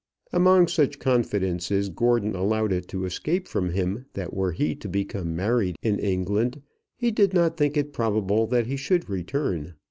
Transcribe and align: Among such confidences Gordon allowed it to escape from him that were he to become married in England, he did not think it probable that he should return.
Among 0.33 0.65
such 0.67 0.97
confidences 0.97 1.89
Gordon 1.89 2.33
allowed 2.33 2.71
it 2.73 2.87
to 2.87 3.05
escape 3.05 3.47
from 3.47 3.69
him 3.69 4.07
that 4.13 4.33
were 4.33 4.51
he 4.51 4.73
to 4.77 4.89
become 4.89 5.35
married 5.35 5.75
in 5.83 5.99
England, 5.99 6.63
he 6.95 7.11
did 7.11 7.35
not 7.35 7.55
think 7.55 7.77
it 7.77 7.93
probable 7.93 8.47
that 8.47 8.65
he 8.65 8.77
should 8.77 9.07
return. 9.11 9.75